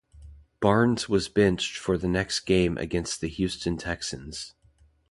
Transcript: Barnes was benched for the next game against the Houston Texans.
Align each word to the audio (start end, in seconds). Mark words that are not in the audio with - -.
Barnes 0.61 1.07
was 1.07 1.29
benched 1.29 1.77
for 1.77 1.95
the 1.95 2.07
next 2.07 2.39
game 2.39 2.75
against 2.79 3.21
the 3.21 3.27
Houston 3.27 3.77
Texans. 3.77 4.55